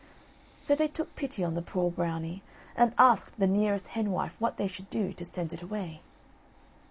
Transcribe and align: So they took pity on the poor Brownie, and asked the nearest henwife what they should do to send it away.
So 0.59 0.73
they 0.73 0.87
took 0.87 1.15
pity 1.15 1.43
on 1.43 1.53
the 1.53 1.61
poor 1.61 1.91
Brownie, 1.91 2.41
and 2.75 2.95
asked 2.97 3.39
the 3.39 3.45
nearest 3.45 3.89
henwife 3.89 4.35
what 4.39 4.57
they 4.57 4.65
should 4.67 4.89
do 4.89 5.13
to 5.13 5.23
send 5.23 5.53
it 5.53 5.61
away. 5.61 6.01